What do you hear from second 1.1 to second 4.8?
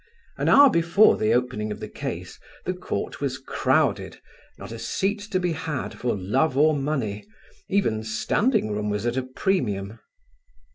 the opening of the case the Court was crowded, not a